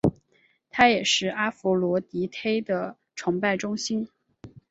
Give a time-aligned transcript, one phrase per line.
[0.71, 4.09] 它也是阿佛罗狄忒的崇拜中心。